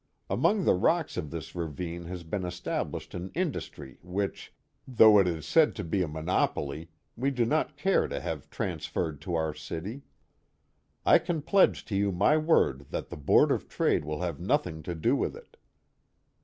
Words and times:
Among 0.31 0.63
the 0.63 0.73
rocks 0.73 1.15
of 1.15 1.29
this 1.29 1.53
ravine 1.53 2.05
has 2.05 2.23
been 2.23 2.43
established 2.43 3.13
an 3.13 3.29
industry 3.35 3.99
which, 4.01 4.51
though 4.87 5.19
it 5.19 5.27
is 5.27 5.45
said 5.45 5.75
to 5.75 5.83
be 5.83 6.01
a 6.01 6.07
monopoly, 6.07 6.89
we 7.15 7.29
do 7.29 7.45
not 7.45 7.77
care 7.77 8.07
to 8.07 8.19
have 8.19 8.49
transferred 8.49 9.21
to 9.21 9.35
our 9.35 9.53
city. 9.53 10.01
I 11.05 11.19
can 11.19 11.43
pledge 11.43 11.91
you 11.91 12.11
my 12.11 12.35
word 12.35 12.87
that 12.89 13.09
the 13.09 13.15
Board 13.15 13.51
of 13.51 13.69
Trade 13.69 14.03
will 14.03 14.21
have 14.21 14.39
nothing 14.39 14.81
to 14.81 14.95
do 14.95 15.15
with 15.15 15.35
it. 15.37 15.55